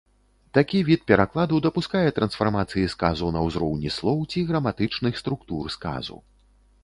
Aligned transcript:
Такі 0.57 0.79
від 0.87 1.01
перакладу 1.11 1.59
дапускае 1.65 2.07
трансфармацыі 2.19 2.87
сказу 2.95 3.29
на 3.35 3.41
ўзроўні 3.47 3.93
слоў 3.99 4.19
ці 4.35 4.39
граматычных 4.53 5.13
структур 5.25 5.63
сказу. 5.77 6.17